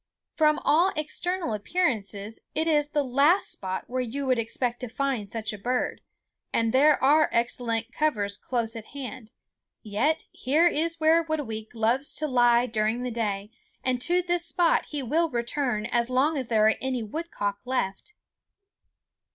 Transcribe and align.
From 0.33 0.57
all 0.65 0.91
external 0.95 1.53
appearances 1.53 2.39
it 2.55 2.67
is 2.67 2.87
the 2.89 3.03
last 3.03 3.51
spot 3.51 3.83
where 3.87 4.01
you 4.01 4.25
would 4.25 4.39
expect 4.39 4.79
to 4.79 4.87
find 4.87 5.29
such 5.29 5.53
a 5.53 5.59
bird, 5.59 6.01
and 6.51 6.73
there 6.73 6.99
are 7.03 7.29
excellent 7.31 7.93
covers 7.93 8.35
close 8.35 8.75
at 8.75 8.85
hand; 8.97 9.29
yet 9.83 10.23
here 10.31 10.65
is 10.65 10.99
where 10.99 11.23
Whitooweek 11.23 11.75
loves 11.75 12.15
to 12.15 12.25
lie 12.27 12.65
during 12.65 13.03
the 13.03 13.11
day, 13.11 13.51
and 13.83 14.01
to 14.01 14.23
this 14.23 14.43
spot 14.43 14.85
he 14.87 15.03
will 15.03 15.29
return 15.29 15.85
as 15.85 16.09
long 16.09 16.35
as 16.35 16.47
there 16.47 16.65
are 16.67 16.75
any 16.81 17.03
woodcock 17.03 17.59
left. 17.63 18.15